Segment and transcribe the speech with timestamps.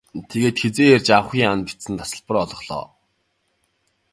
[0.29, 2.85] Тэгээд хэзээ ирж авахы нь бичсэн тасалбар олголоо.